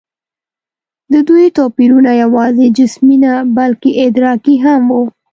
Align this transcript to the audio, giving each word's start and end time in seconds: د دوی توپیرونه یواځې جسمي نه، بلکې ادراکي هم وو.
د 1.13 1.15
دوی 1.27 1.45
توپیرونه 1.57 2.11
یواځې 2.23 2.65
جسمي 2.77 3.17
نه، 3.23 3.33
بلکې 3.57 3.89
ادراکي 4.05 4.55
هم 4.65 4.83
وو. 4.95 5.03